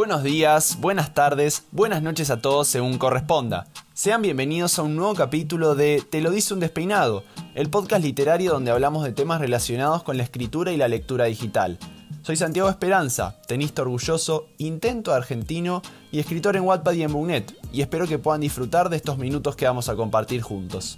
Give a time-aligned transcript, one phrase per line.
[0.00, 3.66] Buenos días, buenas tardes, buenas noches a todos según corresponda.
[3.92, 7.22] Sean bienvenidos a un nuevo capítulo de Te lo dice un despeinado,
[7.54, 11.78] el podcast literario donde hablamos de temas relacionados con la escritura y la lectura digital.
[12.22, 17.82] Soy Santiago Esperanza, tenista orgulloso, intento argentino y escritor en Wattpad y en Boonet, y
[17.82, 20.96] espero que puedan disfrutar de estos minutos que vamos a compartir juntos.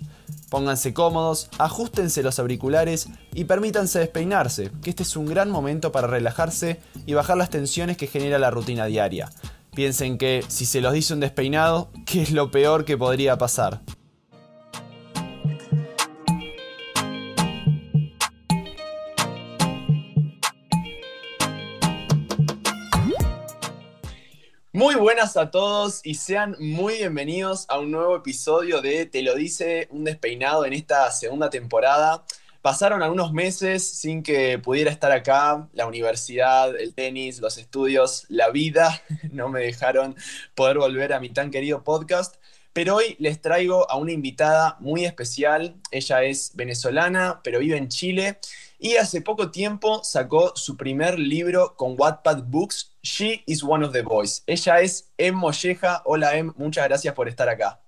[0.53, 6.09] Pónganse cómodos, ajustense los auriculares y permítanse despeinarse, que este es un gran momento para
[6.09, 9.31] relajarse y bajar las tensiones que genera la rutina diaria.
[9.75, 13.81] Piensen que si se los dice un despeinado, ¿qué es lo peor que podría pasar?
[24.83, 29.37] Muy buenas a todos y sean muy bienvenidos a un nuevo episodio de Te lo
[29.37, 32.25] dice un despeinado en esta segunda temporada.
[32.63, 38.51] Pasaron algunos meses sin que pudiera estar acá, la universidad, el tenis, los estudios, la
[38.51, 40.17] vida no me dejaron
[40.57, 42.35] poder volver a mi tan querido podcast.
[42.73, 45.77] Pero hoy les traigo a una invitada muy especial.
[45.93, 48.41] Ella es venezolana, pero vive en Chile
[48.83, 53.93] y hace poco tiempo sacó su primer libro con Wattpad Books, She is One of
[53.93, 54.43] the Boys.
[54.45, 56.03] Ella es Em Molleja.
[56.05, 57.81] Hola Em, muchas gracias por estar acá.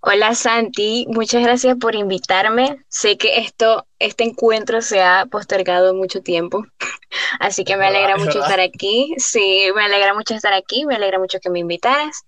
[0.00, 2.84] Hola Santi, muchas gracias por invitarme.
[2.88, 6.66] Sé que esto, este encuentro se ha postergado mucho tiempo,
[7.38, 9.14] así que me alegra mucho estar aquí.
[9.16, 12.24] Sí, me alegra mucho estar aquí, me alegra mucho que me invitaras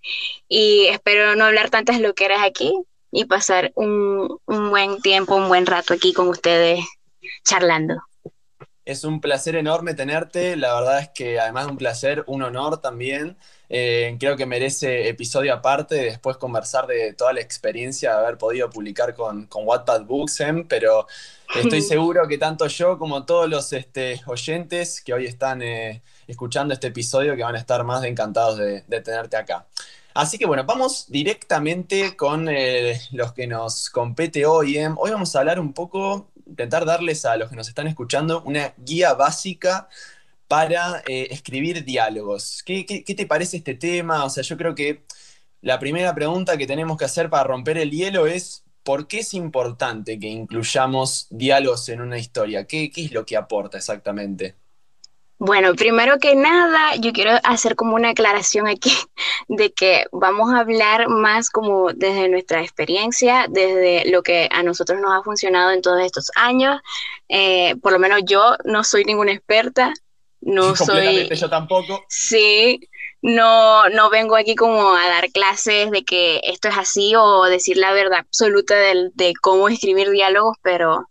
[0.47, 2.73] y espero no hablar tantas loqueras aquí
[3.11, 6.79] y pasar un, un buen tiempo, un buen rato aquí con ustedes
[7.43, 7.95] charlando.
[8.85, 12.79] Es un placer enorme tenerte, la verdad es que además de un placer, un honor
[12.79, 13.37] también.
[13.69, 18.69] Eh, creo que merece episodio aparte, después conversar de toda la experiencia de haber podido
[18.69, 21.05] publicar con, con Wattpad Booksem, pero
[21.53, 26.73] estoy seguro que tanto yo como todos los este, oyentes que hoy están eh, escuchando
[26.73, 29.67] este episodio que van a estar más encantados de, tenerte acá.
[30.13, 34.77] Así que bueno, vamos directamente con eh, los que nos compete hoy.
[34.95, 38.73] Hoy vamos a hablar un poco intentar darles a los que nos están escuchando una
[38.77, 39.89] guía básica
[40.47, 42.63] para eh, escribir diálogos.
[42.65, 44.23] ¿Qué, te parece este tema?
[44.25, 45.03] O sea, yo creo que
[45.61, 49.33] la primera pregunta que tenemos que hacer para romper el hielo es, ¿por qué es
[49.33, 52.65] importante que incluyamos diálogos en una historia?
[52.65, 54.55] ¿Qué, qué es lo que aporta exactamente?
[55.39, 58.91] Bueno, primero que nada, yo quiero hacer como una aclaración aquí
[59.47, 64.99] de que vamos a hablar más como desde nuestra experiencia, desde lo que a nosotros
[64.99, 66.81] nos ha funcionado en todos estos años.
[67.29, 69.93] Eh, por lo menos yo no soy ninguna experta,
[70.41, 71.29] no soy...
[71.29, 72.03] Yo tampoco.
[72.09, 72.79] Sí,
[73.21, 77.77] no, no vengo aquí como a dar clases de que esto es así o decir
[77.77, 81.07] la verdad absoluta de, de cómo escribir diálogos, pero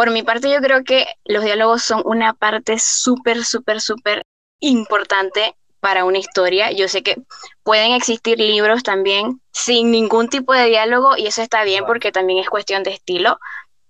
[0.00, 4.22] por mi parte, yo creo que los diálogos son una parte súper, súper, súper
[4.58, 6.72] importante para una historia.
[6.72, 7.18] Yo sé que
[7.64, 12.38] pueden existir libros también sin ningún tipo de diálogo y eso está bien porque también
[12.38, 13.38] es cuestión de estilo.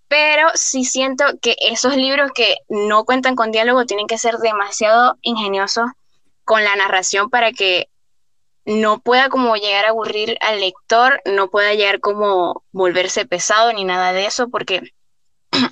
[0.09, 5.17] Pero sí siento que esos libros que no cuentan con diálogo tienen que ser demasiado
[5.23, 5.85] ingeniosos
[6.43, 7.89] con la narración para que
[8.65, 13.85] no pueda como llegar a aburrir al lector, no pueda llegar como volverse pesado ni
[13.85, 14.83] nada de eso, porque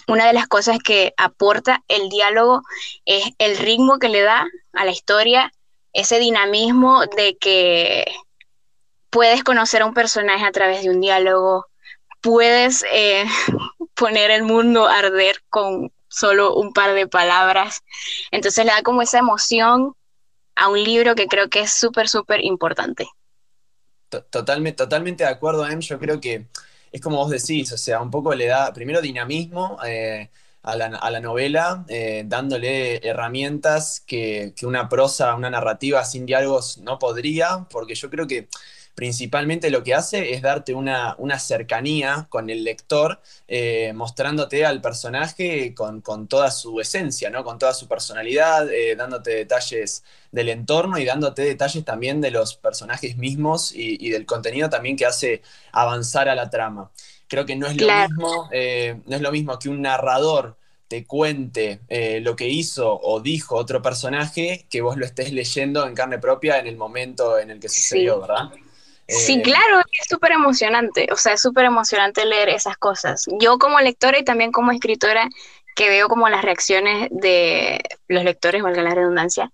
[0.08, 2.62] una de las cosas que aporta el diálogo
[3.04, 5.52] es el ritmo que le da a la historia,
[5.92, 8.06] ese dinamismo de que
[9.10, 11.66] puedes conocer a un personaje a través de un diálogo,
[12.20, 13.26] puedes eh,
[13.94, 17.82] poner el mundo a arder con solo un par de palabras.
[18.30, 19.94] Entonces le da como esa emoción
[20.54, 23.08] a un libro que creo que es súper, súper importante.
[24.30, 25.80] Totalmente, totalmente de acuerdo, Em.
[25.80, 26.46] Yo creo que
[26.92, 30.30] es como vos decís, o sea, un poco le da primero dinamismo eh,
[30.62, 36.98] a, la, novela, eh, dándole herramientas que, que, una prosa, una narrativa sin diálogos no
[36.98, 38.48] podría, porque yo creo que
[38.98, 45.72] principalmente lo que hace es darte una, cercanía con el lector, eh, mostrándote al personaje
[45.72, 47.44] con, toda su esencia, ¿no?
[47.44, 52.56] con toda su personalidad, eh, dándote detalles del entorno y dándote detalles también de los
[52.56, 56.90] personajes mismos y, del contenido también que hace avanzar a la trama.
[57.28, 60.56] Creo que no es lo mismo, eh, no es lo mismo que un narrador
[60.88, 61.82] te cuente
[62.22, 66.58] lo que hizo o dijo otro personaje que vos lo estés leyendo en carne propia
[66.58, 68.50] en el momento en el que sucedió, ¿verdad?
[69.08, 73.24] Sí, eh, claro, es súper emocionante, o sea, es súper emocionante leer esas cosas.
[73.40, 75.28] Yo como lectora y también como escritora,
[75.74, 79.50] que veo como las reacciones de los lectores, valga la redundancia,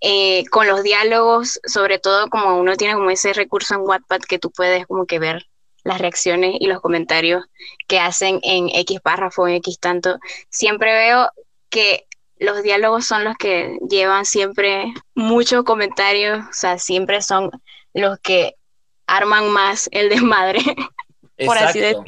[0.00, 4.38] eh, con los diálogos, sobre todo como uno tiene como ese recurso en Wattpad que
[4.38, 5.48] tú puedes como que ver
[5.82, 7.44] las reacciones y los comentarios
[7.88, 10.18] que hacen en X párrafo, en X tanto,
[10.50, 11.30] siempre veo
[11.68, 12.06] que
[12.38, 17.50] los diálogos son los que llevan siempre muchos comentarios, o sea, siempre son
[17.92, 18.54] los que
[19.08, 20.60] arman más el desmadre,
[21.44, 22.04] por así decirlo.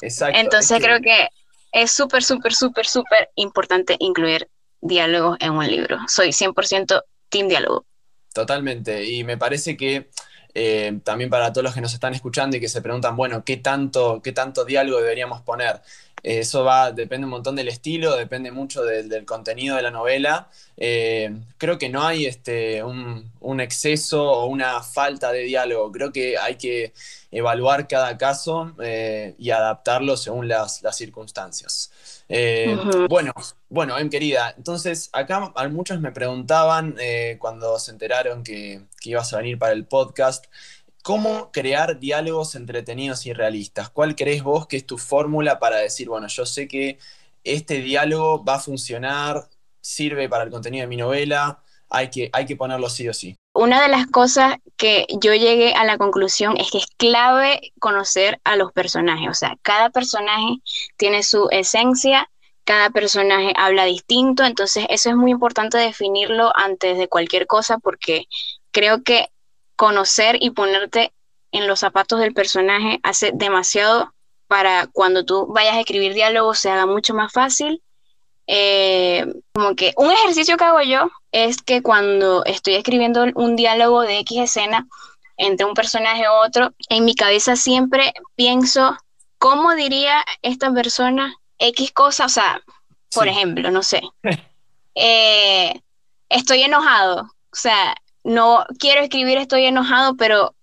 [0.00, 0.38] Exacto.
[0.38, 1.28] Entonces creo que
[1.72, 4.48] es súper, súper, súper, súper importante incluir
[4.80, 5.98] diálogos en un libro.
[6.06, 7.84] Soy 100% team diálogo.
[8.32, 9.04] Totalmente.
[9.04, 10.08] Y me parece que
[10.54, 13.58] eh, también para todos los que nos están escuchando y que se preguntan, bueno, ¿qué
[13.58, 15.80] tanto, qué tanto diálogo deberíamos poner?
[16.22, 20.48] Eso va, depende un montón del estilo, depende mucho del contenido de la novela.
[20.76, 25.90] Eh, creo que no hay este, un, exceso o una falta de diálogo.
[25.90, 26.92] Creo que hay que
[27.30, 31.92] evaluar cada caso eh, y adaptarlo según las, circunstancias.
[33.08, 33.32] Bueno,
[33.70, 36.96] bueno, em querida, entonces acá muchos me preguntaban
[37.38, 40.44] cuando se enteraron que, que ibas a venir para el podcast.
[41.02, 43.90] ¿Cómo crear diálogos entretenidos y realistas?
[43.90, 46.98] ¿Cuál crees vos que es tu fórmula para decir, bueno, yo sé que
[47.44, 49.48] este diálogo va a funcionar,
[49.80, 53.36] sirve para el contenido de mi novela, hay que, hay que ponerlo sí o sí?
[53.54, 58.40] Una de las cosas que yo llegué a la conclusión es que es clave conocer
[58.44, 60.58] a los personajes, o sea, cada personaje
[60.96, 62.30] tiene su esencia,
[62.64, 68.26] cada personaje habla distinto, entonces eso es muy importante definirlo antes de cualquier cosa porque
[68.70, 69.30] creo que
[69.78, 71.12] conocer y ponerte
[71.52, 74.12] en los zapatos del personaje hace demasiado
[74.48, 77.80] para cuando tú vayas a escribir diálogos se haga mucho más fácil.
[78.48, 84.02] Eh, como que un ejercicio que hago yo es que cuando estoy escribiendo un diálogo
[84.02, 84.88] de X escena
[85.36, 88.96] entre un personaje u otro, en mi cabeza siempre pienso
[89.38, 92.62] cómo diría esta persona X cosa, o sea,
[93.14, 94.02] por ejemplo, no sé,
[94.96, 95.80] eh,
[96.28, 97.94] estoy enojado, o sea,
[98.28, 100.54] no quiero escribir estoy enojado, pero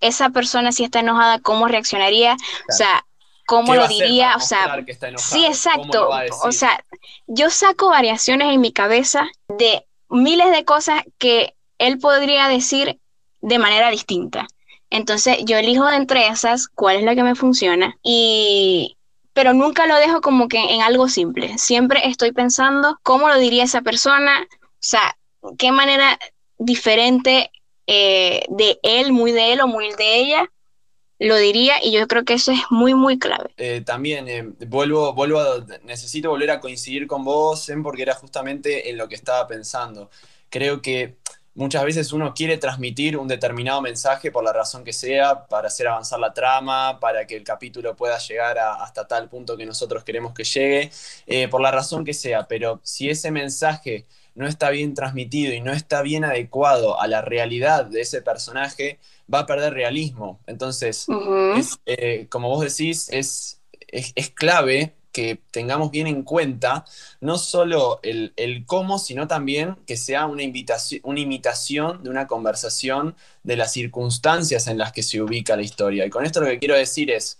[0.00, 2.36] esa persona si está enojada, ¿cómo reaccionaría?
[2.68, 3.06] O sea,
[3.46, 4.36] ¿cómo lo diría?
[4.36, 4.84] O sea,
[5.16, 6.10] sí, exacto.
[6.42, 6.84] O sea,
[7.26, 12.98] yo saco variaciones en mi cabeza de miles de cosas que él podría decir
[13.40, 14.46] de manera distinta.
[14.90, 18.96] Entonces yo elijo de entre esas cuál es la que me funciona y
[19.32, 21.56] pero nunca lo dejo como que en algo simple.
[21.56, 25.16] Siempre estoy pensando cómo lo diría esa persona, o sea,
[25.56, 26.18] qué manera
[26.64, 27.50] diferente
[27.86, 30.50] eh, de él, muy de él o muy de ella,
[31.18, 33.50] lo diría y yo creo que eso es muy, muy clave.
[33.56, 38.90] Eh, también eh, vuelvo, vuelvo a, necesito volver a coincidir con vos, porque era justamente
[38.90, 40.10] en lo que estaba pensando.
[40.48, 41.16] Creo que
[41.54, 45.88] muchas veces uno quiere transmitir un determinado mensaje por la razón que sea, para hacer
[45.88, 50.32] avanzar la trama, para que el capítulo pueda llegar hasta tal punto que nosotros queremos
[50.34, 50.90] que llegue,
[51.50, 55.72] por la razón que sea, pero si ese mensaje no está bien transmitido y no
[55.72, 58.98] está bien adecuado a la realidad de ese personaje,
[59.32, 60.40] va a perder realismo.
[60.46, 61.06] Entonces,
[61.86, 66.86] eh, como vos decís, es, es, clave que tengamos bien en cuenta
[67.20, 73.14] no solo el, cómo, sino también que sea una, invitación, una imitación de una conversación
[73.42, 76.06] de las circunstancias en las que se ubica la historia.
[76.06, 77.38] Y con esto lo que quiero decir es,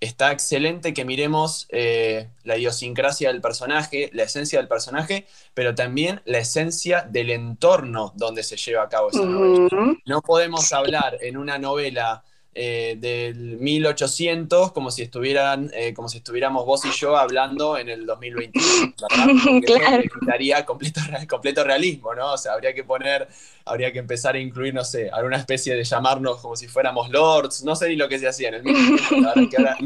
[0.00, 6.22] está excelente que miremos eh, la idiosincrasia del personaje, la esencia del personaje, pero también
[6.24, 9.94] la esencia del entorno donde se lleva a cabo esa novela.
[10.04, 16.18] No podemos hablar en una novela eh, del 1800 como si estuvieran eh, como si
[16.18, 18.94] estuviéramos vos y yo hablando en el 2021
[19.66, 20.02] claro.
[20.02, 23.28] necesitaría completo, completo realismo no o sea habría que poner
[23.64, 27.62] habría que empezar a incluir no sé alguna especie de llamarnos como si fuéramos lords.
[27.64, 29.76] No sé ni lo que se hacía en el 1800 que ahora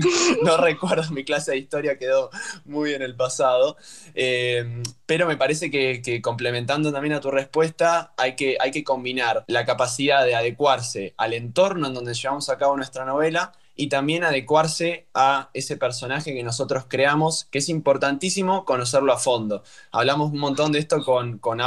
[0.43, 2.31] no, recuerdo mi clase de historia quedó
[2.65, 3.77] muy en el pasado.
[4.15, 8.83] Eh, pero me parece que, que, complementando también a tu respuesta hay que hay que
[8.83, 13.89] combinar la capacidad de adecuarse al entorno en donde llevamos a cabo nuestra novela y
[13.89, 19.63] también adecuarse a ese personaje que nosotros creamos, que es importantísimo conocerlo a fondo.
[19.93, 21.59] Hablamos un montón de esto con, con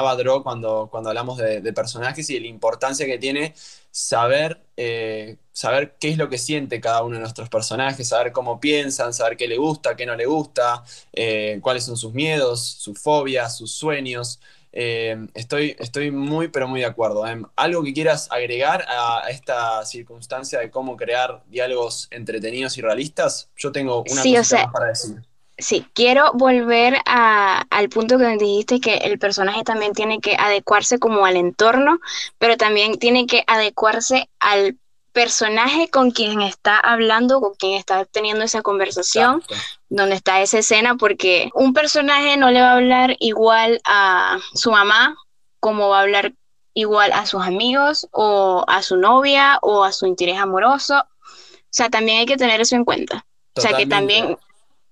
[0.43, 3.53] cuando, cuando hablamos de, personajes y de la importancia que tiene
[3.91, 8.59] saber, eh, saber qué es lo que siente cada uno de nuestros personajes, saber cómo
[8.59, 12.99] piensan, saber qué le gusta, qué no le gusta, eh, cuáles son sus miedos, sus
[12.99, 14.39] fobias, sus sueños.
[14.71, 17.25] Eh, estoy, estoy muy, pero muy de acuerdo.
[17.25, 23.49] Em, ¿Algo que quieras agregar a esta circunstancia de cómo crear diálogos entretenidos y realistas?
[23.55, 25.21] Yo tengo una cosa para decir.
[25.59, 31.25] Sí, quiero volver al punto que dijiste que el personaje también tiene que adecuarse como
[31.25, 31.99] al entorno,
[32.37, 34.77] pero también tiene que adecuarse al
[35.11, 39.43] personaje con quien está hablando, con quien está teniendo esa conversación,
[39.89, 44.71] donde está esa escena, porque un personaje no le va a hablar igual a su
[44.71, 45.15] mamá
[45.59, 46.33] como va a hablar
[46.73, 50.99] igual a sus amigos o a su novia o a su interés amoroso.
[50.99, 53.25] O sea, también hay que tener eso en cuenta.
[53.55, 54.37] O sea, que también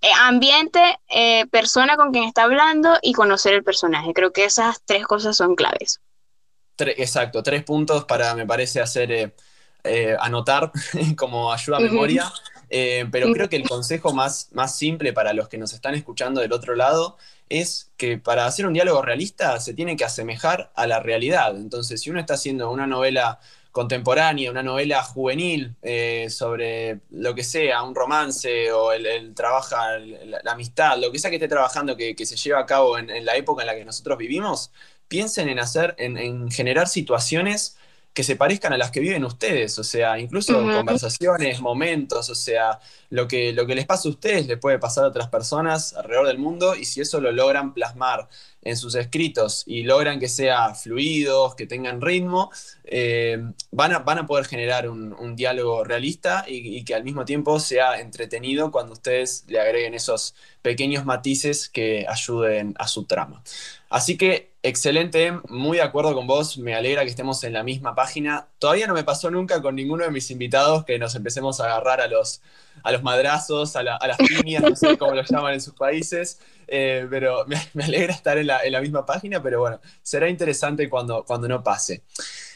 [0.01, 4.13] eh, ambiente, eh, persona con quien está hablando y conocer el personaje.
[4.13, 6.01] Creo que esas tres cosas son claves.
[6.77, 9.33] exacto, tres puntos para, me parece, hacer
[10.19, 10.71] anotar
[11.17, 12.31] como ayuda a memoria.
[12.69, 16.53] pero creo que el consejo más, más simple para los que nos están escuchando del
[16.53, 17.17] otro lado
[17.49, 21.55] es que para hacer un diálogo realista se tiene que asemejar a la realidad.
[21.55, 23.39] Entonces, si uno está haciendo una novela
[23.71, 30.51] contemporánea, una novela juvenil eh, sobre lo que sea, un romance o el, trabaja, la,
[30.51, 33.61] amistad, lo que sea que esté trabajando que, se lleva a cabo en, la época
[33.61, 34.71] en la que nosotros vivimos,
[35.07, 37.77] piensen en hacer, en generar situaciones
[38.17, 42.79] que se parezcan a las que viven ustedes, o sea, incluso conversaciones, momentos, o sea,
[43.11, 46.25] lo que, lo que les pasa a ustedes le puede pasar a otras personas alrededor
[46.25, 48.27] del mundo y si eso lo logran plasmar
[48.63, 52.49] en sus escritos y logran que sea fluidos, que tengan ritmo,
[52.85, 53.37] eh,
[53.69, 57.99] van, a, van, a, poder generar un, diálogo realista y, que al mismo tiempo sea
[57.99, 60.33] entretenido cuando ustedes le agreguen esos
[60.63, 63.43] pequeños matices que ayuden a su trama.
[63.91, 67.95] Así que excelente, muy de acuerdo con vos, me alegra que estemos en la misma
[67.95, 68.47] página.
[68.59, 72.01] Todavía no me pasó nunca con ninguno de mis invitados que nos empecemos a agarrar
[72.01, 72.41] a los,
[72.83, 77.07] a los madrazos, a, las piñas, no sé cómo lo llaman en sus países, eh,
[77.09, 81.63] pero me, alegra estar en la, misma página, pero bueno, será interesante cuando, cuando no
[81.63, 82.03] pase.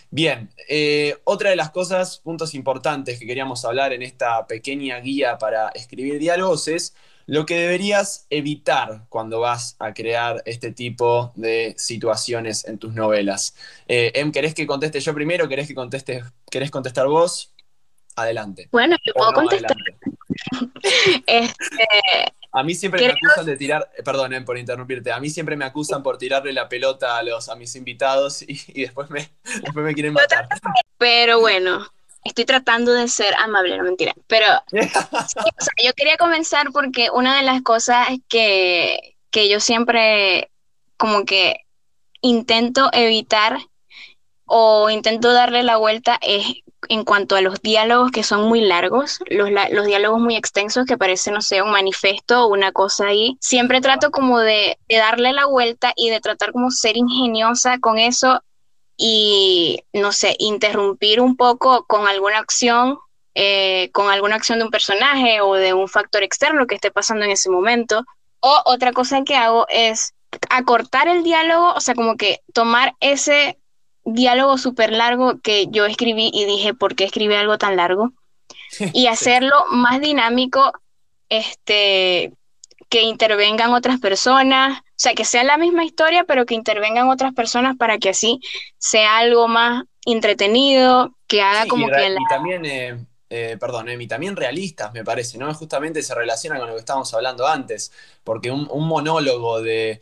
[0.09, 5.37] Bien, eh, otra de las cosas, puntos importantes que queríamos hablar en esta pequeña guía
[5.37, 6.93] para escribir diálogos es
[7.25, 13.55] lo que deberías evitar cuando vas a crear este tipo de situaciones en tus novelas.
[13.87, 15.47] Eh, em, ¿querés que conteste yo primero?
[15.47, 17.53] ¿Querés que conteste, querés contestar vos?
[18.15, 18.67] Adelante.
[18.71, 19.75] Bueno, yo puedo contestar.
[21.25, 21.87] Este,
[22.53, 25.55] a mí siempre me acusan de tirar, eh, perdón em, por interrumpirte, a mí siempre
[25.55, 29.29] me acusan por tirarle la pelota a, los, a mis invitados y, después, me,
[29.63, 30.47] después me quieren matar.
[30.97, 31.85] Pero bueno,
[32.23, 34.13] estoy tratando de ser amable, no mentira.
[34.27, 40.51] Pero yo quería comenzar porque una de las cosas que, que yo siempre
[40.97, 41.65] como que
[42.21, 43.57] intento evitar
[44.45, 46.45] o intento darle la vuelta es
[46.89, 50.97] en cuanto a los diálogos que son muy largos, los, los diálogos muy extensos que
[50.97, 53.37] parecen, no sé, un manifiesto o una cosa ahí.
[53.39, 57.97] Siempre trato como de, de darle la vuelta y de tratar como ser ingeniosa con
[57.97, 58.41] eso
[59.03, 62.99] y, no sé, interrumpir un poco con alguna acción,
[63.33, 67.25] eh, con alguna acción de un personaje o de un factor externo que esté pasando
[67.25, 68.05] en ese momento.
[68.41, 70.13] O otra cosa que hago es
[70.51, 73.57] acortar el diálogo, o sea, como que tomar ese
[74.05, 78.11] diálogo súper largo que yo escribí y dije, ¿por qué escribí algo tan largo?
[78.93, 80.73] Y hacerlo más dinámico,
[81.27, 82.33] este,
[82.87, 87.75] que intervengan otras personas, sea, que sea la misma historia, pero que intervengan otras personas
[87.75, 88.39] para que así
[88.77, 92.07] sea algo más entretenido, que haga como que...
[92.07, 95.51] Y también, eh, eh, perdón, y también realistas, me parece, ¿no?
[95.55, 97.91] Justamente se relaciona con lo que estábamos hablando antes,
[98.23, 100.01] porque un, monólogo de,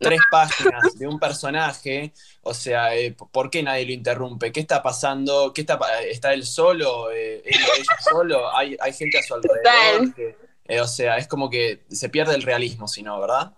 [0.00, 4.50] tres páginas de un personaje, o sea, eh, ¿por qué nadie lo interrumpe?
[4.50, 5.52] ¿Qué está pasando?
[5.52, 7.12] ¿Qué está, ¿Está él solo?
[7.12, 8.52] ¿Él, ella solo?
[8.56, 10.12] ¿Hay, ¿Hay gente a su alrededor?
[10.64, 13.54] Eh, o sea, es como que se pierde el realismo, si no, ¿verdad?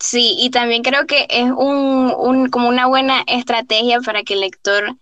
[0.00, 4.96] Sí, y también creo que es un, como una buena estrategia para que el lector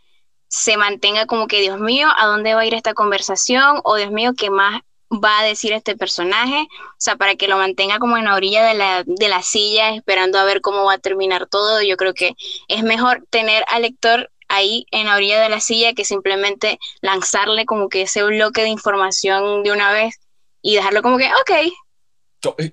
[0.49, 3.81] se mantenga como que, Dios mío, ¿a dónde va a ir esta conversación?
[3.85, 4.81] O Dios mío, ¿qué más
[5.13, 6.61] va a decir este personaje?
[6.61, 9.91] O sea, para que lo mantenga como en la orilla de la, de la silla,
[9.91, 11.83] esperando a ver cómo va a terminar todo.
[11.83, 12.35] Yo creo que
[12.69, 17.67] es mejor tener al lector ahí en la orilla de la silla que simplemente lanzarle
[17.67, 20.21] como que ese bloque de información de una vez
[20.63, 21.73] y dejarlo como que, ok.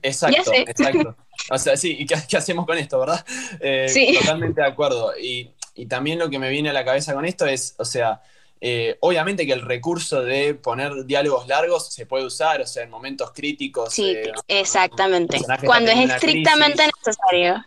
[0.04, 1.16] Exacto, exacto.
[1.50, 3.26] O sea, sí, ¿y qué, hacemos con esto, verdad?
[3.60, 4.18] Eh, sí.
[4.20, 5.14] Totalmente de acuerdo.
[5.18, 5.52] Y,
[5.90, 8.22] también lo que me viene a la cabeza con esto es, o sea,
[8.62, 12.92] eh, obviamente que el recurso de poner diálogos largos se puede usar, o sea, en
[12.92, 13.92] momentos críticos.
[13.92, 14.16] Sí,
[14.48, 15.40] exactamente.
[15.66, 17.66] Cuando es estrictamente necesario.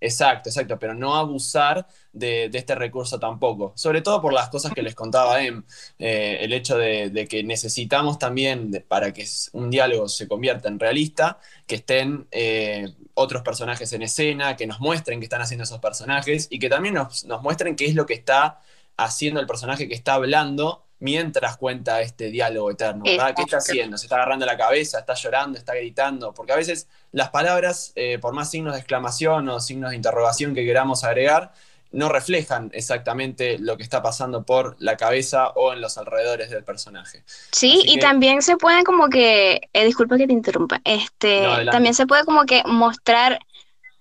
[0.00, 3.74] Exacto, exacto, pero no abusar de, este recurso tampoco.
[3.76, 5.62] Sobre todo por las cosas que les contaba Em,
[5.98, 11.38] eh, el hecho de, que necesitamos también, para que un diálogo se convierta en realista,
[11.66, 12.86] que estén eh,
[13.20, 16.94] otros personajes en escena, que nos muestren qué están haciendo esos personajes y que también
[16.94, 18.60] nos, nos muestren qué es lo que está
[18.96, 23.34] haciendo el personaje que está hablando mientras cuenta este diálogo eterno, ¿verdad?
[23.34, 23.96] ¿Qué está haciendo?
[23.96, 24.98] ¿Se está agarrando la cabeza?
[24.98, 25.58] ¿Está llorando?
[25.58, 26.32] ¿Está gritando?
[26.34, 30.54] Porque a veces las palabras, eh, por más signos de exclamación o signos de interrogación
[30.54, 31.52] que queramos agregar,
[31.92, 36.64] no reflejan exactamente lo que está pasando por la cabeza o en los alrededores del
[36.64, 37.24] personaje.
[37.50, 42.06] Sí, y también se puede como que, eh, disculpa que te interrumpa, este, también se
[42.06, 43.40] puede como que mostrar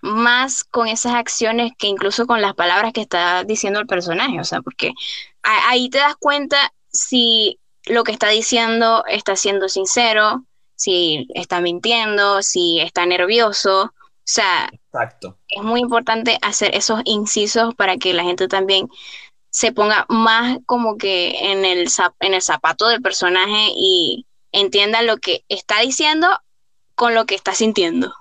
[0.02, 4.44] más con esas acciones que incluso con las palabras que está diciendo el personaje, o
[4.44, 4.94] sea, porque
[5.42, 12.42] ahí te das cuenta si lo que está diciendo está siendo sincero, si está mintiendo,
[12.42, 13.84] si está nervioso.
[13.84, 15.38] O sea, Exacto.
[15.50, 18.88] es muy importante hacer esos incisos para que la gente también
[19.52, 21.88] se ponga más como que en el,
[22.20, 26.28] en el zapato del personaje y entienda lo que está diciendo
[26.96, 28.14] con lo que está sintiendo.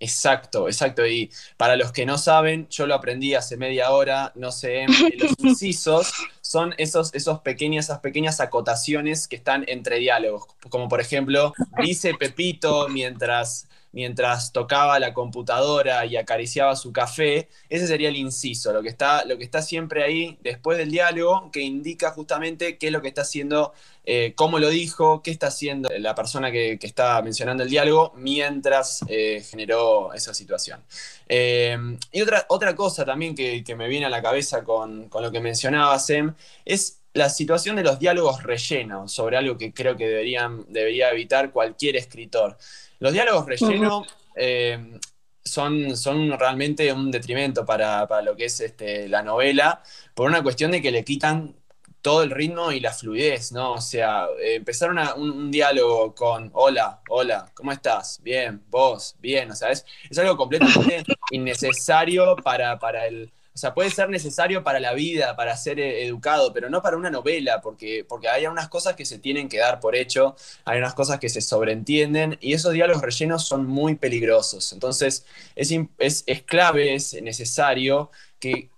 [0.00, 1.06] Exacto, exacto.
[1.06, 4.86] Y para los que no saben, yo lo aprendí hace media hora, no sé,
[5.18, 10.46] los incisos son esos, esos pequeños, esas pequeñas acotaciones que están entre diálogos.
[10.70, 13.67] Como por ejemplo, dice Pepito mientras
[13.98, 19.24] mientras tocaba la computadora y acariciaba su café, ese sería el inciso, lo que está,
[19.24, 23.08] lo que está siempre ahí después del diálogo, que indica justamente qué es lo que
[23.08, 23.72] está haciendo,
[24.04, 29.00] eh, cómo lo dijo, qué está haciendo la persona que, está mencionando el diálogo mientras
[29.08, 30.80] eh, generó esa situación.
[31.28, 31.76] Eh,
[32.12, 35.98] y otra, otra cosa también que, me viene a la cabeza con, lo que mencionaba
[35.98, 41.10] Sem, es la situación de los diálogos rellenos, sobre algo que creo que deberían, debería
[41.10, 42.56] evitar cualquier escritor.
[42.98, 44.98] Los diálogos rellenos eh,
[45.44, 49.82] son, son realmente un detrimento para, lo que es este, la novela,
[50.14, 51.56] por una cuestión de que le quitan
[52.02, 53.72] todo el ritmo y la fluidez, ¿no?
[53.72, 58.20] O sea, empezar un, diálogo con hola, hola, ¿cómo estás?
[58.22, 63.74] Bien, vos, bien, o sea, es, es algo completamente innecesario para, para el, o sea,
[63.74, 67.60] puede ser necesario para la vida, para ser eh, educado, pero no para una novela,
[67.60, 71.18] porque, porque hay unas cosas que se tienen que dar por hecho, hay unas cosas
[71.18, 74.72] que se sobreentienden y esos diálogos rellenos son muy peligrosos.
[74.72, 78.70] Entonces, es, es, clave, es necesario que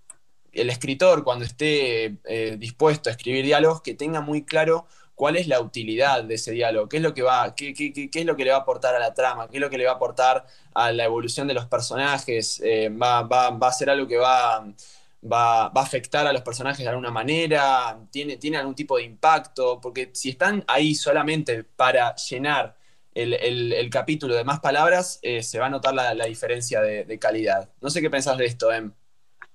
[0.54, 4.86] el escritor, cuando esté eh, dispuesto a escribir diálogos, que tenga muy claro
[5.20, 7.74] cuál es la utilidad de ese diálogo, qué es lo que va, qué,
[8.10, 9.84] es lo que le va a aportar a la trama, qué es lo que le
[9.84, 13.28] va a aportar a la evolución de los personajes, eh, va,
[13.60, 14.64] a ser algo que va,
[15.30, 19.78] va, a afectar a los personajes de alguna manera, tiene, tiene algún tipo de impacto,
[19.78, 22.74] porque si están ahí solamente para llenar
[23.12, 27.68] el, capítulo de más palabras, eh, se va a notar la, diferencia de, de, calidad.
[27.82, 28.90] No sé qué pensás de esto, Em.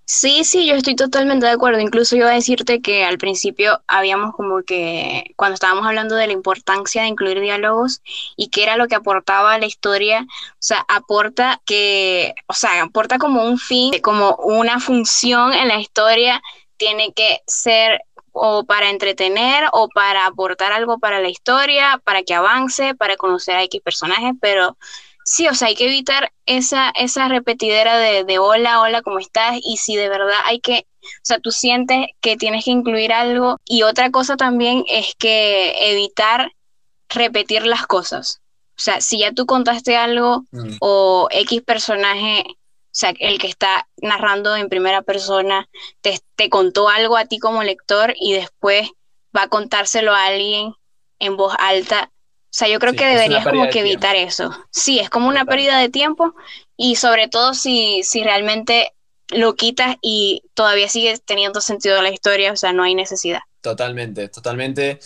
[0.07, 1.79] Sí, sí, yo estoy totalmente de acuerdo.
[1.79, 6.33] Incluso yo a decirte que al principio habíamos como que, cuando estábamos hablando de la
[6.33, 8.01] importancia de incluir diálogos
[8.35, 12.83] y qué era lo que aportaba a la historia, o sea, aporta que, o sea,
[12.83, 16.39] aporta como un fin, como una función en la historia,
[16.77, 22.33] tiene que ser o para entretener o para aportar algo para la historia, para que
[22.35, 24.77] avance, para conocer a X personajes, pero
[25.25, 29.57] Sí, o sea, hay que evitar esa, esa repetidera de, hola, hola, ¿cómo estás?
[29.63, 33.57] Y si de verdad hay que, o sea, tú sientes que tienes que incluir algo.
[33.65, 36.51] Y otra cosa también es que evitar
[37.09, 38.41] repetir las cosas.
[38.77, 40.77] O sea, si ya tú contaste algo mm.
[40.79, 42.53] o X personaje, o
[42.91, 45.67] sea, el que está narrando en primera persona,
[46.01, 48.91] te, te contó algo a ti como lector y después
[49.35, 50.75] va a contárselo a alguien
[51.17, 52.11] en voz alta,
[52.57, 54.49] sea, yo creo que deberías como que evitar eso.
[54.71, 56.33] Sí, es como una pérdida de tiempo
[56.77, 58.93] y sobre todo si, si realmente
[59.29, 63.41] lo quitas y todavía sigue teniendo sentido la historia, o sea, no hay necesidad.
[63.59, 64.99] Totalmente, totalmente.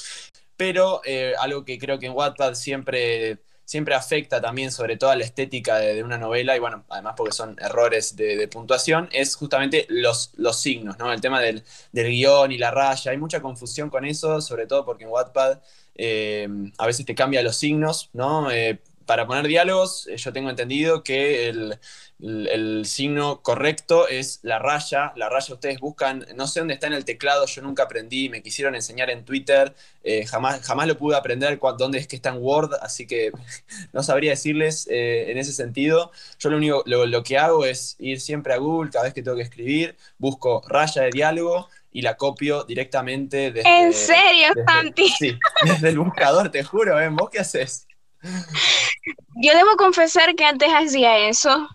[0.58, 5.16] Pero eh, algo que creo que en Wattpad siempre, siempre afecta también, sobre todo a
[5.16, 9.86] la estética de, una novela, y bueno, además porque son errores de, puntuación, es justamente
[9.90, 11.14] los, los signos, ¿no?
[11.14, 13.12] El tema del, del guion y la raya.
[13.12, 15.60] Hay mucha confusión con eso, sobre todo porque en Wattpad
[15.94, 16.48] eh,
[16.80, 18.50] a veces te cambia los signos, ¿no?
[18.50, 21.80] Eh, para poner diálogos, eh, yo tengo entendido que el,
[22.86, 25.13] signo correcto es la raya.
[25.15, 28.43] La raya ustedes buscan, no sé dónde está en el teclado, yo nunca aprendí, me
[28.43, 29.74] quisieron enseñar en Twitter,
[30.28, 33.32] jamás, jamás lo pude aprender dónde es que está en Word, así que
[33.93, 36.12] no sabría decirles en ese sentido.
[36.38, 39.38] Yo lo único, lo que hago es ir siempre a Google cada vez que tengo
[39.38, 43.67] que escribir, busco raya de diálogo y la copio directamente desde...
[43.67, 45.10] ¿En serio, Santi?
[45.10, 47.10] Sí, desde el buscador, te juro, ¿eh?
[47.10, 47.88] ¿Vos qué haces?
[49.36, 51.68] Yo debo confesar que antes hacía eso,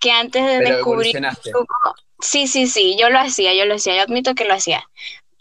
[0.00, 1.20] que antes de descubrir...
[2.22, 4.84] Sí, sí, sí, yo lo hacía, yo lo hacía, yo admito que lo hacía.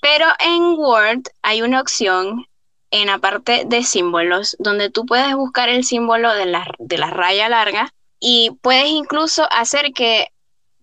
[0.02, 2.46] Pero en Word hay una opción
[2.92, 7.10] en la parte de símbolos donde tú puedes buscar el símbolo de la, de la
[7.10, 10.30] raya larga y puedes incluso hacer que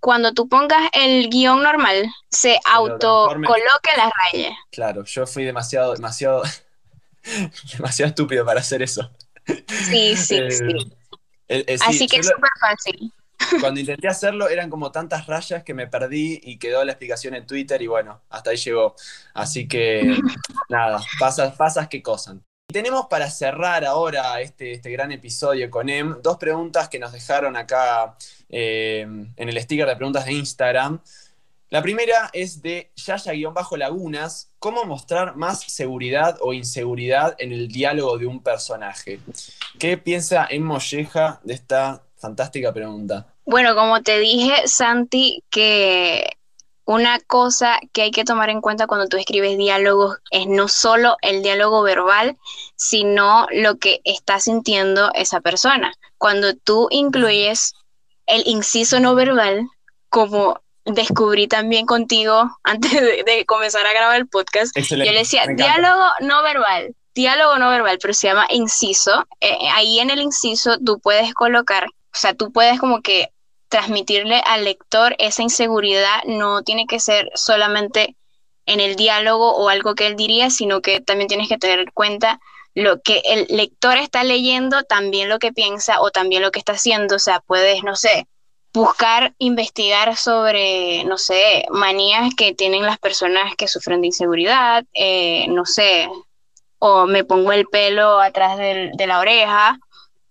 [0.01, 4.57] cuando tú pongas el guion normal, se, autocoloque la raya.
[4.71, 6.43] Claro, yo fui demasiado, demasiado,
[7.73, 9.11] demasiado estúpido para hacer eso.
[9.47, 11.79] Sí, sí, eh, sí.
[11.81, 13.13] Así que es súper fácil.
[13.61, 17.47] Cuando intenté hacerlo eran como tantas rayas que me perdí y quedó la explicación en
[17.47, 18.95] Twitter y bueno, hasta ahí llegó.
[19.35, 20.17] Así que
[20.69, 22.43] nada, pasas, pasas que cosan.
[22.69, 27.13] Y tenemos para cerrar ahora este, este gran episodio con Em dos preguntas que nos
[27.13, 28.17] dejaron acá
[28.49, 29.03] eh,
[29.37, 31.01] en el sticker de preguntas de Instagram.
[31.69, 38.27] La primera es de Yaya-Lagunas, cómo mostrar más seguridad o inseguridad en el diálogo de
[38.27, 39.19] un personaje.
[39.79, 43.35] ¿Qué piensa en Molleja de esta fantástica pregunta?
[43.45, 46.37] Bueno, como te dije, Santi, que
[46.85, 51.17] una cosa que hay que tomar en cuenta cuando tú escribes diálogos es no solo
[51.21, 52.37] el diálogo verbal,
[52.77, 55.93] sino lo que está sintiendo esa persona.
[56.17, 57.75] Cuando tú incluyes
[58.27, 59.69] el inciso no verbal,
[60.09, 66.05] como descubrí también contigo antes de, comenzar a grabar el podcast, yo le decía diálogo
[66.21, 69.27] no verbal, diálogo no verbal, pero se llama inciso.
[69.41, 73.31] Eh, ahí en el inciso tú puedes colocar, o sea, tú puedes como que
[73.69, 78.17] transmitirle al lector esa inseguridad no tiene que ser solamente
[78.65, 81.91] en el diálogo o algo que él diría, sino que también tienes que tener en
[81.93, 82.41] cuenta
[82.75, 86.73] lo que el lector está leyendo, también lo que piensa o también lo que está
[86.73, 87.17] haciendo.
[87.17, 88.27] O sea, puedes, no sé,
[88.77, 95.47] buscar investigar sobre, no sé, manías que tienen las personas que sufren de inseguridad, eh,
[95.49, 96.11] no sé,
[96.79, 99.79] o me pongo el pelo atrás de la oreja,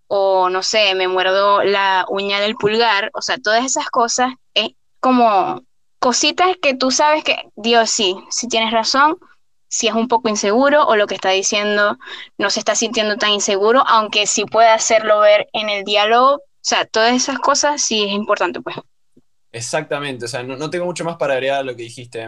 [0.07, 4.69] o no sé, me muerdo la uña del pulgar, o sea, todas esas cosas es
[4.99, 5.63] como
[5.97, 9.17] cositas que tú sabes que, Dios, sí, si tienes razón,
[9.69, 11.97] si es un poco inseguro o lo que está diciendo
[12.37, 16.85] no se está sintiendo tan inseguro, aunque sí puede hacerlo ver en el diálogo, sea,
[16.85, 18.75] todas esas cosas sí es importante, pues.
[19.51, 22.27] Exactamente, o sea, no, tengo mucho más para agregar a lo que dijiste.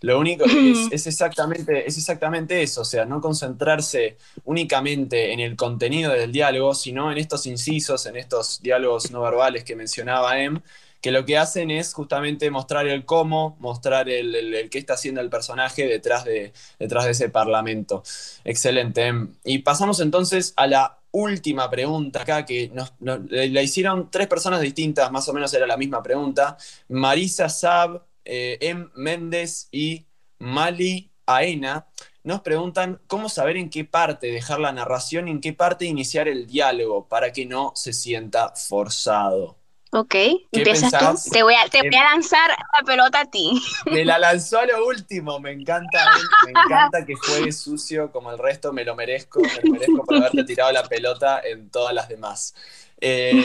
[0.00, 0.44] lo único
[0.92, 6.72] es, exactamente, es exactamente eso, o sea, no concentrarse únicamente en el contenido del diálogo,
[6.74, 10.60] sino en estos incisos, en estos diálogos no verbales que mencionaba Em,
[11.00, 15.30] que lo que hacen es justamente mostrar el cómo, mostrar el, qué está haciendo el
[15.30, 18.04] personaje detrás de, detrás de ese parlamento.
[18.44, 19.06] Excelente.
[19.06, 19.34] Em.
[19.42, 25.10] Y pasamos entonces a la última pregunta acá que nos, la hicieron tres personas distintas,
[25.12, 26.56] más o menos era la misma pregunta.
[26.88, 28.88] Marisa Sab, eh, M.
[28.94, 30.06] Méndez y
[30.38, 31.86] Mali Aena
[32.24, 36.28] nos preguntan cómo saber en qué parte dejar la narración y en qué parte iniciar
[36.28, 39.61] el diálogo para que no se sienta forzado.
[39.94, 40.14] Ok,
[40.50, 41.30] empiezas tú.
[41.30, 43.52] Te voy, a, te voy a lanzar la pelota a ti.
[43.84, 46.10] Me la lanzó a lo último, me encanta,
[46.46, 50.16] me, encanta que juegue sucio como el resto, me lo merezco, me lo merezco por
[50.16, 52.54] haberte tirado la pelota en todas las demás.
[53.02, 53.44] Eh,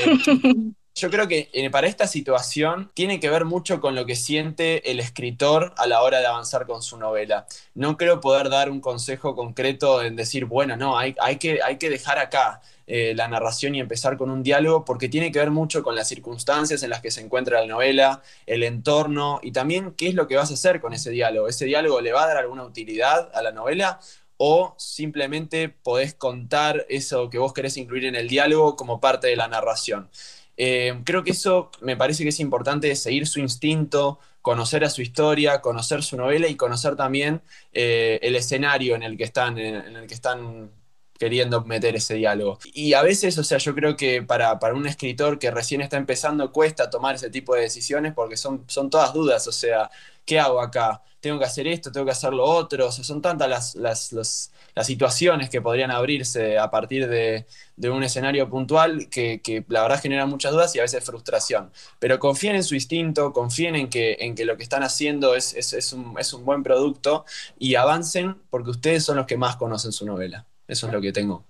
[0.98, 4.90] yo creo que eh, para esta situación tiene que ver mucho con lo que siente
[4.92, 7.46] el escritor a la hora de avanzar con su novela.
[7.76, 12.62] No creo poder dar un consejo concreto en decir, bueno, no, hay, que dejar acá
[12.88, 16.08] eh, la narración y empezar con un diálogo, porque tiene que ver mucho con las
[16.08, 20.28] circunstancias en las que se encuentra la novela, el entorno y también qué es lo
[20.28, 21.48] que vas a hacer con ese diálogo.
[21.48, 24.00] ¿Ese diálogo le va a dar alguna utilidad a la novela?
[24.38, 29.36] o simplemente podés contar eso que vos querés incluir en el diálogo como parte de
[29.36, 30.10] la narración.
[30.58, 35.02] Eh, creo que eso me parece que es importante, seguir su instinto, conocer a su
[35.02, 37.42] historia, conocer su novela y conocer también
[37.74, 40.72] eh, el escenario en el que están, en el que están
[41.18, 42.60] queriendo meter ese diálogo.
[42.74, 45.98] Y a veces, o sea, yo creo que para, para, un escritor que recién está
[45.98, 49.90] empezando cuesta tomar ese tipo de decisiones porque son, son todas dudas, o sea,
[50.26, 51.02] ¿qué hago acá?
[51.20, 51.92] ¿Tengo que hacer esto?
[51.92, 52.88] ¿Tengo que hacer lo otro?
[52.88, 57.90] O sea, son tantas las, las, las situaciones que podrían abrirse a partir de, de
[57.90, 61.72] un escenario puntual que, que, la verdad genera muchas dudas y a veces frustración.
[61.98, 65.56] Pero confíen en su instinto, confíen en que, en que lo que están haciendo es,
[65.56, 67.26] es, es, un, es un buen producto
[67.58, 70.46] y avancen porque ustedes son los que más conocen su novela.
[70.68, 71.44] Eso es lo que tengo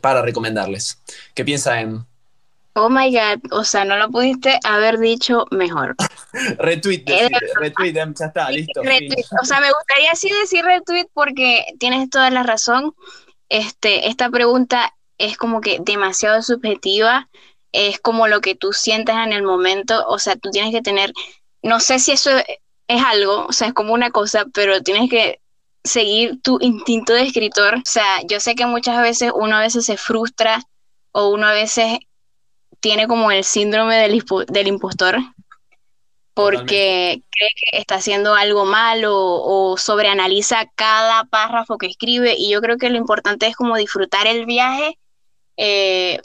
[0.00, 1.00] para recomendarles.
[1.34, 2.04] ¿Qué piensa en?
[2.74, 5.96] Oh my god, o sea, no lo pudiste haber dicho mejor.
[6.58, 7.04] retweet,
[7.60, 8.80] retweet, em, ya está, listo.
[8.80, 12.94] O sea, me gustaría sí decir retweet porque tienes toda la razón.
[13.48, 17.28] Este, esta pregunta es como que demasiado subjetiva,
[17.72, 21.12] es como lo que tú sientes en el momento, o sea, tú tienes que tener,
[21.62, 22.30] no sé si eso
[22.88, 25.40] es algo, o sea, es como una cosa, pero tienes que
[25.84, 27.76] seguir tu instinto de escritor.
[27.76, 30.62] O sea, yo sé que muchas veces uno a veces se frustra
[31.12, 31.98] o uno a veces
[32.80, 35.18] tiene como el síndrome del, del impostor
[36.34, 42.60] porque cree que está haciendo algo mal o, sobreanaliza cada párrafo que escribe y yo
[42.60, 44.98] creo que lo importante es como disfrutar el viaje,
[45.56, 46.20] eh,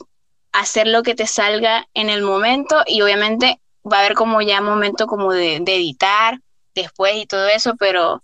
[0.51, 3.59] hacer lo que te salga en el momento y obviamente
[3.91, 6.39] va a haber como ya momento como de editar
[6.73, 8.23] después y todo eso, pero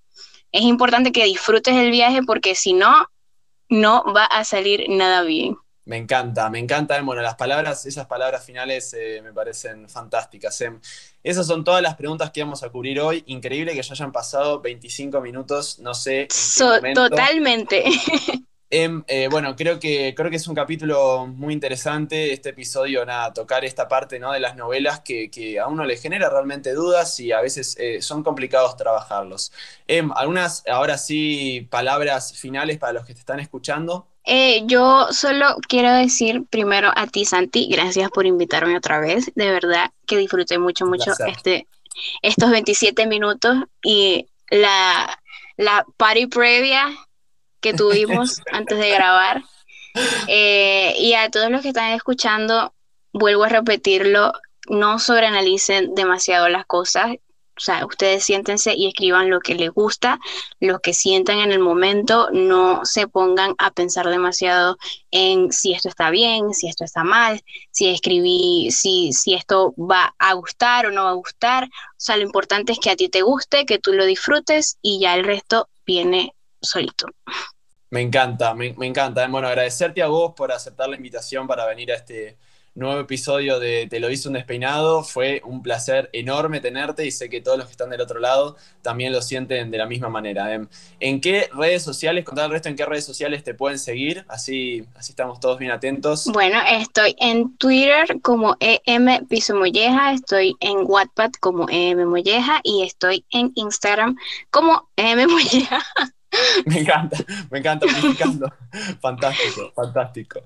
[0.51, 3.07] es importante que disfrutes el viaje porque si no,
[3.69, 5.57] no va a salir nada bien.
[5.85, 7.01] Me encanta, me encanta.
[7.01, 10.61] Bueno, las palabras, esas palabras finales eh, me parecen fantásticas.
[10.61, 10.79] Em.
[11.23, 13.23] Esas son todas las preguntas que vamos a cubrir hoy.
[13.27, 16.27] Increíble que ya hayan pasado 25 minutos, no sé.
[16.93, 17.83] Totalmente.
[18.73, 23.33] Em, eh, bueno, creo que, creo que es un capítulo muy interesante este episodio, nada,
[23.33, 24.31] tocar esta parte ¿no?
[24.31, 28.23] de las novelas que, a uno le genera realmente dudas y a veces eh, son
[28.23, 29.51] complicados trabajarlos.
[29.87, 34.07] Em, algunas, ahora sí, palabras finales para los que te están escuchando.
[34.23, 39.33] Eh, yo solo quiero decir primero a ti, Santi, gracias por invitarme otra vez.
[39.35, 41.67] De verdad que disfruté mucho, mucho este,
[42.21, 45.19] estos 27 minutos y la,
[45.57, 46.87] la party previa
[47.61, 49.43] que tuvimos antes de grabar.
[50.27, 52.73] Eh, y a todos los que están escuchando,
[53.13, 54.33] vuelvo a repetirlo,
[54.67, 57.15] no sobreanalicen demasiado las cosas.
[57.57, 60.19] O sea, ustedes siéntense y escriban lo que les gusta,
[60.59, 64.77] lo que sientan en el momento, no se pongan a pensar demasiado
[65.11, 70.15] en si esto está bien, si esto está mal, si escribí, si, si esto va
[70.17, 71.65] a gustar o no va a gustar.
[71.65, 74.99] O sea, lo importante es que a ti te guste, que tú lo disfrutes y
[74.99, 77.07] ya el resto viene solito.
[77.91, 79.27] Me encanta, me, encanta.
[79.27, 82.37] Bueno, agradecerte a vos por aceptar la invitación para venir a este
[82.73, 85.03] nuevo episodio de Te lo hizo un despeinado.
[85.03, 88.55] Fue un placer enorme tenerte y sé que todos los que están del otro lado
[88.81, 90.53] también lo sienten de la misma manera.
[90.53, 90.69] Em,
[91.01, 94.23] ¿En qué redes sociales, contar el resto, en qué redes sociales te pueden seguir?
[94.29, 96.27] Así, así estamos todos bien atentos.
[96.31, 102.83] Bueno, estoy en Twitter como EM Piso Molleja, estoy en Wattpad como EM Molleja y
[102.83, 104.15] estoy en Instagram
[104.49, 105.83] como EM Molleja.
[106.65, 107.17] Me encanta,
[107.49, 107.87] me encanta
[109.01, 110.41] fantástico, fantástico.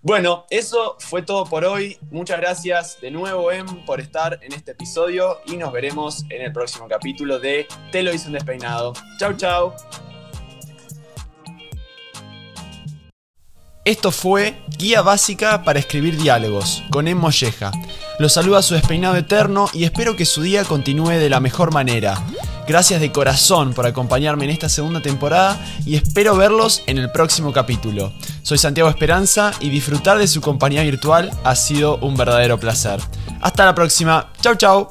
[0.00, 1.98] Bueno, eso fue todo por hoy.
[2.10, 6.52] Muchas gracias de nuevo, Em, por estar en este episodio y nos veremos en el
[6.52, 8.92] próximo capítulo de Te lo hice un despeinado.
[9.18, 9.74] Chau, chau.
[13.86, 17.70] Esto fue Guía Básica para Escribir Diálogos con Em Molleja.
[18.18, 22.20] Los saluda su despeinado eterno y espero que su día continúe de la mejor manera.
[22.66, 27.52] Gracias de corazón por acompañarme en esta segunda temporada y espero verlos en el próximo
[27.52, 28.12] capítulo.
[28.42, 32.98] Soy Santiago Esperanza y disfrutar de su compañía virtual ha sido un verdadero placer.
[33.40, 34.32] Hasta la próxima.
[34.40, 34.88] Chau chau.